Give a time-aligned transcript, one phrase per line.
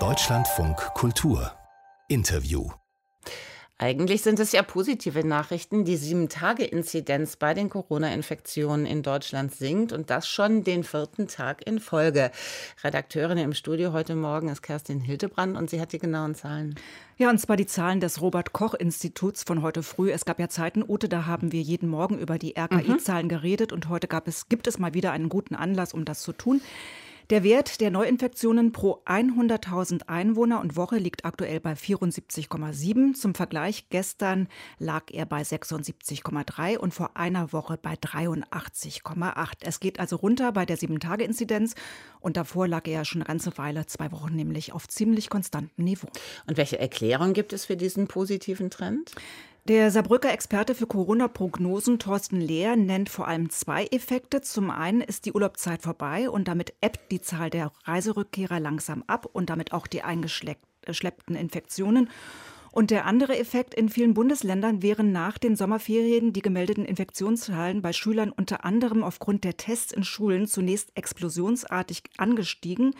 [0.00, 1.52] Deutschlandfunk Kultur
[2.08, 2.68] Interview
[3.76, 5.84] eigentlich sind es ja positive Nachrichten.
[5.84, 11.80] Die Sieben-Tage-Inzidenz bei den Corona-Infektionen in Deutschland sinkt und das schon den vierten Tag in
[11.80, 12.30] Folge.
[12.84, 16.76] Redakteurin im Studio heute Morgen ist Kerstin Hildebrand und sie hat die genauen Zahlen.
[17.18, 20.12] Ja, und zwar die Zahlen des Robert-Koch-Instituts von heute früh.
[20.12, 23.30] Es gab ja Zeiten, Ute, da haben wir jeden Morgen über die RKI-Zahlen mhm.
[23.30, 26.32] geredet und heute gab es, gibt es mal wieder einen guten Anlass, um das zu
[26.32, 26.60] tun.
[27.30, 33.14] Der Wert der Neuinfektionen pro 100.000 Einwohner und Woche liegt aktuell bei 74,7.
[33.14, 34.46] Zum Vergleich, gestern
[34.78, 39.52] lag er bei 76,3 und vor einer Woche bei 83,8.
[39.62, 41.74] Es geht also runter bei der 7-Tage-Inzidenz
[42.20, 45.82] und davor lag er ja schon eine ganze Weile, zwei Wochen nämlich, auf ziemlich konstantem
[45.82, 46.08] Niveau.
[46.46, 49.12] Und welche Erklärung gibt es für diesen positiven Trend?
[49.66, 54.42] Der Saarbrücker Experte für Corona-Prognosen Thorsten Lehr nennt vor allem zwei Effekte.
[54.42, 59.26] Zum einen ist die Urlaubszeit vorbei und damit ebbt die Zahl der Reiserückkehrer langsam ab
[59.32, 62.10] und damit auch die eingeschleppten Infektionen.
[62.72, 67.94] Und der andere Effekt, in vielen Bundesländern wären nach den Sommerferien die gemeldeten Infektionszahlen bei
[67.94, 72.94] Schülern unter anderem aufgrund der Tests in Schulen zunächst explosionsartig angestiegen.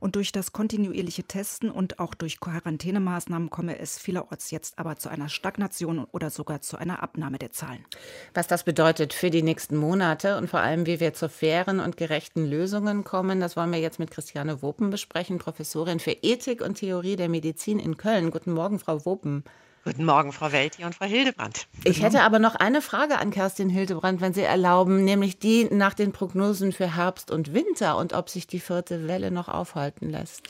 [0.00, 5.08] Und durch das kontinuierliche Testen und auch durch Quarantänemaßnahmen komme es vielerorts jetzt aber zu
[5.08, 7.84] einer Stagnation oder sogar zu einer Abnahme der Zahlen.
[8.34, 11.96] Was das bedeutet für die nächsten Monate und vor allem, wie wir zu fairen und
[11.96, 16.74] gerechten Lösungen kommen, das wollen wir jetzt mit Christiane Wopen besprechen, Professorin für Ethik und
[16.74, 18.30] Theorie der Medizin in Köln.
[18.30, 19.44] Guten Morgen, Frau Wopen.
[19.86, 21.68] Guten Morgen, Frau Welti und Frau Hildebrand.
[21.84, 25.94] Ich hätte aber noch eine Frage an Kerstin Hildebrand, wenn Sie erlauben, nämlich die nach
[25.94, 30.42] den Prognosen für Herbst und Winter und ob sich die vierte Welle noch aufhalten lässt.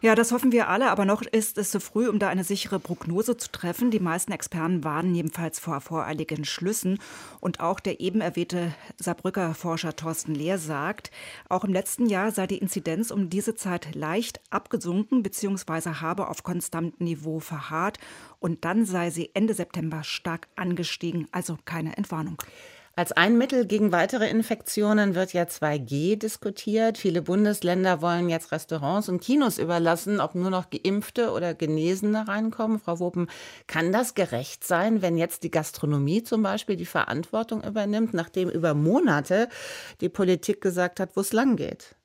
[0.00, 2.78] Ja, das hoffen wir alle, aber noch ist es zu früh, um da eine sichere
[2.78, 3.90] Prognose zu treffen.
[3.90, 6.98] Die meisten Experten warnen jedenfalls vor voreiligen Schlüssen.
[7.40, 11.10] Und auch der eben erwähnte Saarbrücker Forscher Thorsten Lehr sagt,
[11.48, 15.94] auch im letzten Jahr sei die Inzidenz um diese Zeit leicht abgesunken bzw.
[16.00, 17.98] habe auf konstantem Niveau verharrt.
[18.40, 22.36] Und dann sei sie Ende September stark angestiegen, also keine Entwarnung.
[22.96, 26.96] Als ein Mittel gegen weitere Infektionen wird ja 2G diskutiert.
[26.96, 32.78] Viele Bundesländer wollen jetzt Restaurants und Kinos überlassen, ob nur noch Geimpfte oder Genesene reinkommen.
[32.78, 33.28] Frau Wopen,
[33.66, 38.74] kann das gerecht sein, wenn jetzt die Gastronomie zum Beispiel die Verantwortung übernimmt, nachdem über
[38.74, 39.48] Monate
[40.00, 41.96] die Politik gesagt hat, wo es lang geht?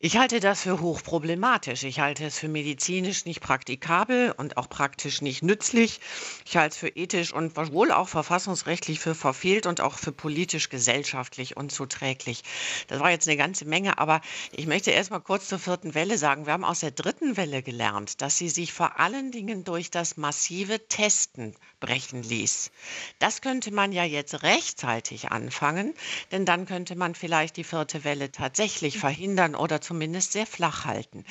[0.00, 1.82] Ich halte das für hochproblematisch.
[1.82, 5.98] Ich halte es für medizinisch nicht praktikabel und auch praktisch nicht nützlich.
[6.46, 10.68] Ich halte es für ethisch und wohl auch verfassungsrechtlich für verfehlt und auch für politisch
[10.68, 12.44] gesellschaftlich unzuträglich.
[12.86, 14.20] Das war jetzt eine ganze Menge, aber
[14.52, 16.46] ich möchte erst mal kurz zur vierten Welle sagen.
[16.46, 20.16] Wir haben aus der dritten Welle gelernt, dass sie sich vor allen Dingen durch das
[20.16, 22.70] massive Testen brechen ließ.
[23.18, 25.92] Das könnte man ja jetzt rechtzeitig anfangen,
[26.30, 31.24] denn dann könnte man vielleicht die vierte Welle tatsächlich verhindern oder zumindest sehr flach halten.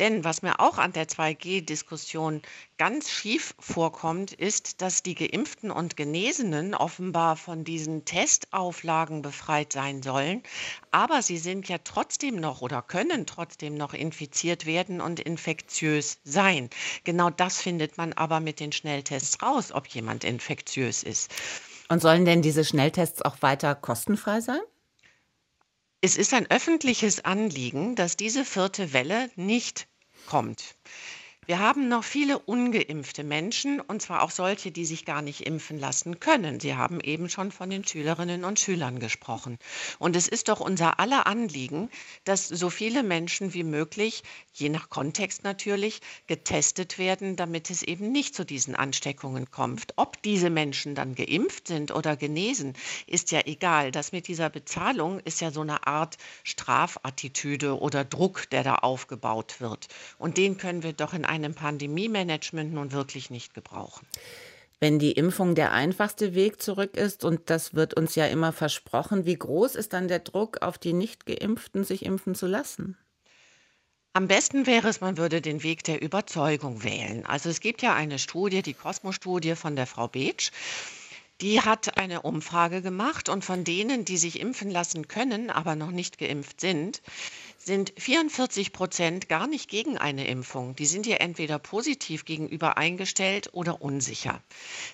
[0.00, 2.42] Denn was mir auch an der 2G-Diskussion
[2.76, 10.02] ganz schief vorkommt, ist, dass die Geimpften und Genesenen offenbar von diesen Testauflagen befreit sein
[10.02, 10.42] sollen.
[10.90, 16.70] Aber sie sind ja trotzdem noch oder können trotzdem noch infiziert werden und infektiös sein.
[17.04, 21.30] Genau das findet man aber mit den Schnelltests raus, ob jemand infektiös ist.
[21.88, 24.60] Und sollen denn diese Schnelltests auch weiter kostenfrei sein?
[26.04, 29.86] Es ist ein öffentliches Anliegen, dass diese vierte Welle nicht
[30.26, 30.74] kommt.
[31.44, 35.76] Wir haben noch viele ungeimpfte Menschen, und zwar auch solche, die sich gar nicht impfen
[35.76, 36.60] lassen können.
[36.60, 39.58] Sie haben eben schon von den Schülerinnen und Schülern gesprochen.
[39.98, 41.90] Und es ist doch unser aller Anliegen,
[42.22, 44.22] dass so viele Menschen wie möglich,
[44.52, 49.94] je nach Kontext natürlich, getestet werden, damit es eben nicht zu diesen Ansteckungen kommt.
[49.96, 52.74] Ob diese Menschen dann geimpft sind oder genesen,
[53.08, 53.90] ist ja egal.
[53.90, 59.60] Das mit dieser Bezahlung ist ja so eine Art Strafattitüde oder Druck, der da aufgebaut
[59.60, 59.88] wird.
[60.18, 64.06] Und den können wir doch in einem Pandemie-Management nun wirklich nicht gebrauchen.
[64.80, 69.24] Wenn die Impfung der einfachste Weg zurück ist, und das wird uns ja immer versprochen,
[69.24, 72.98] wie groß ist dann der Druck auf die Nicht-Geimpften, sich impfen zu lassen?
[74.12, 77.24] Am besten wäre es, man würde den Weg der Überzeugung wählen.
[77.24, 80.50] Also es gibt ja eine Studie, die Cosmo-Studie von der Frau Beetsch.
[81.40, 85.92] Die hat eine Umfrage gemacht und von denen, die sich impfen lassen können, aber noch
[85.92, 87.00] nicht geimpft sind,
[87.64, 90.74] sind 44 Prozent gar nicht gegen eine Impfung.
[90.74, 94.42] Die sind ja entweder positiv gegenüber eingestellt oder unsicher.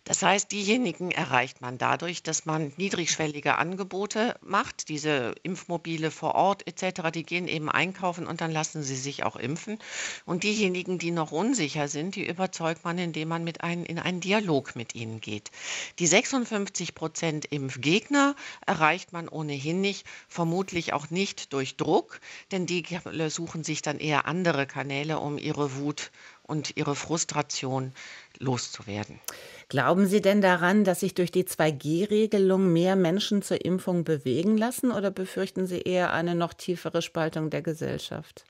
[0.04, 6.66] Das heißt, diejenigen erreicht man dadurch, dass man niedrigschwellige Angebote macht, diese Impfmobile vor Ort
[6.66, 9.78] etc., die gehen eben einkaufen und dann lassen sie sich auch impfen.
[10.26, 14.20] Und diejenigen, die noch unsicher sind, die überzeugt man, indem man mit ein, in einen
[14.20, 15.50] Dialog mit ihnen geht.
[15.98, 18.36] Die 56 Prozent Impfgegner
[18.66, 22.20] erreicht man ohnehin nicht, vermutlich auch nicht durch Druck,
[22.52, 22.84] denn denn die
[23.28, 26.10] suchen sich dann eher andere Kanäle, um ihre Wut
[26.42, 27.92] und ihre Frustration
[28.38, 29.20] loszuwerden.
[29.68, 34.90] Glauben Sie denn daran, dass sich durch die 2G-Regelung mehr Menschen zur Impfung bewegen lassen
[34.90, 38.44] oder befürchten Sie eher eine noch tiefere Spaltung der Gesellschaft?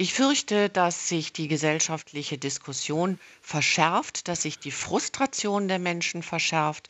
[0.00, 6.86] Ich fürchte, dass sich die gesellschaftliche Diskussion verschärft, dass sich die Frustration der Menschen verschärft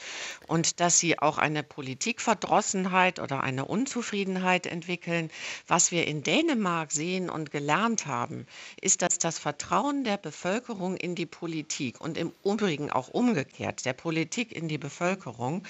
[0.47, 5.31] und dass sie auch eine Politikverdrossenheit oder eine Unzufriedenheit entwickeln.
[5.67, 8.47] Was wir in Dänemark sehen und gelernt haben,
[8.79, 13.95] ist, dass das Vertrauen der Bevölkerung in die Politik und im Übrigen auch umgekehrt der
[13.95, 15.67] Politik in die Bevölkerung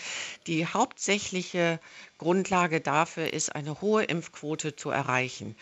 [0.49, 1.79] die hauptsächliche
[2.19, 5.55] Grundlage dafür ist, eine hohe Impfquote zu erreichen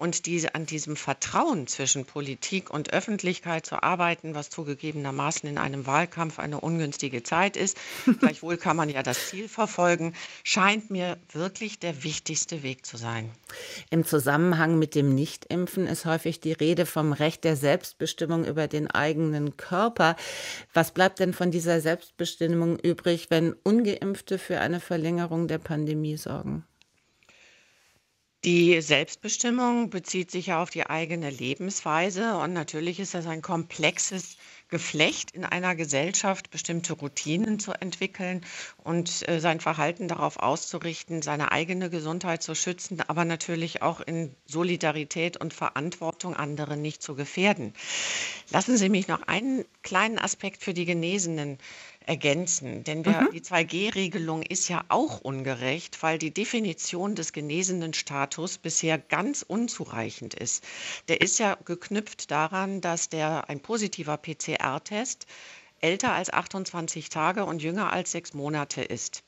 [0.00, 5.86] und diese, an diesem Vertrauen zwischen Politik und Öffentlichkeit zu arbeiten, was zugegebenermaßen in einem
[5.86, 7.76] Wahlkampf eine ungünstige Zeit ist,
[8.20, 13.30] gleichwohl kann man ja das Ziel verfolgen, scheint mir wirklich der wichtigste Weg zu sein.
[13.90, 18.90] Im Zusammenhang mit dem Nichtimpfen ist häufig die Rede vom Recht der Selbstbestimmung über den
[18.90, 20.16] eigenen Körper.
[20.72, 26.64] Was bleibt denn von dieser Selbstbestimmung übrig, wenn ungeimpfte für eine Verlängerung der Pandemie sorgen?
[28.42, 34.38] Die Selbstbestimmung bezieht sich ja auf die eigene Lebensweise und natürlich ist das ein komplexes
[34.68, 38.46] Geflecht in einer Gesellschaft, bestimmte Routinen zu entwickeln
[38.78, 44.34] und äh, sein Verhalten darauf auszurichten, seine eigene Gesundheit zu schützen, aber natürlich auch in
[44.46, 47.74] Solidarität und Verantwortung andere nicht zu gefährden.
[48.48, 51.58] Lassen Sie mich noch einen kleinen Aspekt für die Genesenen
[52.06, 52.84] ergänzen.
[52.84, 53.30] Denn wir, mhm.
[53.32, 60.34] die 2G-Regelung ist ja auch ungerecht, weil die Definition des genesenen Status bisher ganz unzureichend
[60.34, 60.64] ist.
[61.08, 65.26] Der ist ja geknüpft daran, dass der ein positiver PCR-Test
[65.80, 69.22] älter als 28 Tage und jünger als sechs Monate ist.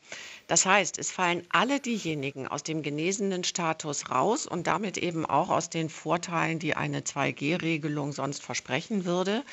[0.47, 5.49] Das heißt, es fallen alle diejenigen aus dem genesenen Status raus und damit eben auch
[5.49, 9.45] aus den Vorteilen, die eine 2G-Regelung sonst versprechen würde,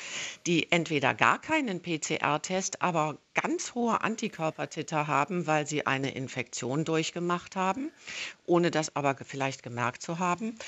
[0.46, 7.56] die entweder gar keinen PCR-Test, aber ganz hohe Antikörpertitter haben, weil sie eine Infektion durchgemacht
[7.56, 7.90] haben,
[8.44, 10.58] ohne das aber vielleicht gemerkt zu haben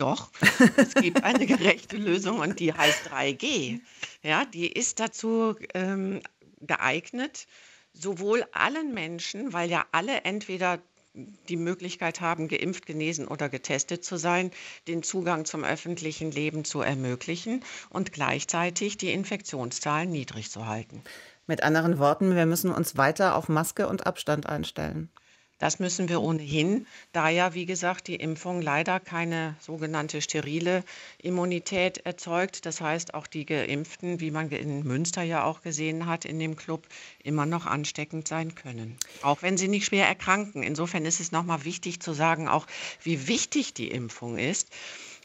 [0.01, 0.31] Doch,
[0.79, 3.81] es gibt eine gerechte Lösung und die heißt 3G.
[4.23, 6.23] Ja, die ist dazu ähm,
[6.63, 7.47] geeignet,
[7.93, 10.79] sowohl allen Menschen, weil ja alle entweder
[11.13, 14.53] die Möglichkeit haben, geimpft, genesen oder getestet zu sein,
[14.89, 21.03] den Zugang zum öffentlichen Leben zu ermöglichen und gleichzeitig die Infektionszahlen niedrig zu halten.
[21.47, 25.11] Mit anderen Worten, wir müssen uns weiter auf Maske und Abstand einstellen.
[25.61, 30.83] Das müssen wir ohnehin, da ja, wie gesagt, die Impfung leider keine sogenannte sterile
[31.23, 32.65] Immunität erzeugt.
[32.65, 36.57] Das heißt, auch die Geimpften, wie man in Münster ja auch gesehen hat, in dem
[36.57, 36.87] Club,
[37.23, 38.97] immer noch ansteckend sein können.
[39.21, 40.63] Auch wenn sie nicht schwer erkranken.
[40.63, 42.67] Insofern ist es nochmal wichtig zu sagen, auch
[43.03, 44.71] wie wichtig die Impfung ist.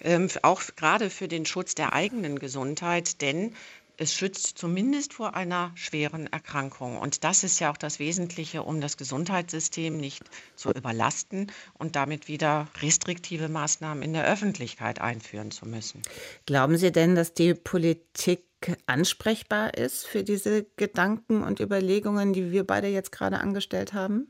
[0.02, 3.56] Ähm, auch gerade für den Schutz der eigenen Gesundheit, denn
[3.98, 6.98] es schützt zumindest vor einer schweren Erkrankung.
[6.98, 10.24] Und das ist ja auch das Wesentliche, um das Gesundheitssystem nicht
[10.56, 16.02] zu überlasten und damit wieder restriktive Maßnahmen in der Öffentlichkeit einführen zu müssen.
[16.46, 18.44] Glauben Sie denn, dass die Politik
[18.88, 24.28] ansprechbar ist für diese Gedanken und Überlegungen, die wir beide jetzt gerade angestellt haben?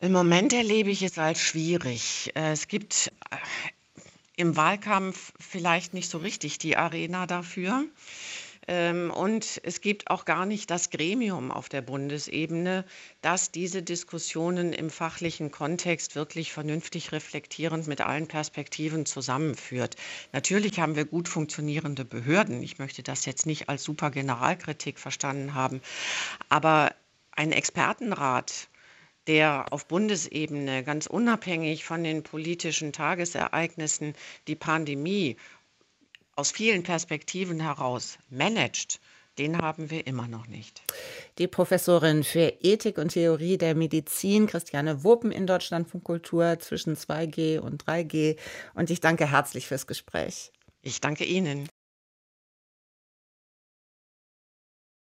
[0.00, 2.32] Im Moment erlebe ich es als schwierig.
[2.34, 3.12] Es gibt
[4.36, 7.84] im Wahlkampf vielleicht nicht so richtig die Arena dafür.
[8.68, 12.84] Ähm, und es gibt auch gar nicht das Gremium auf der Bundesebene,
[13.20, 19.96] das diese Diskussionen im fachlichen Kontext wirklich vernünftig reflektierend mit allen Perspektiven zusammenführt.
[20.32, 22.62] Natürlich haben wir gut funktionierende Behörden.
[22.62, 25.80] Ich möchte das jetzt nicht als super Generalkritik verstanden haben.
[26.48, 26.94] Aber
[27.32, 28.68] ein Expertenrat
[29.26, 34.14] der auf Bundesebene ganz unabhängig von den politischen Tagesereignissen
[34.48, 35.36] die Pandemie
[36.34, 39.00] aus vielen Perspektiven heraus managt,
[39.38, 40.82] den haben wir immer noch nicht.
[41.38, 46.96] Die Professorin für Ethik und Theorie der Medizin, Christiane Wopen in Deutschland von Kultur zwischen
[46.96, 48.36] 2G und 3G.
[48.74, 50.52] Und ich danke herzlich fürs Gespräch.
[50.82, 51.68] Ich danke Ihnen.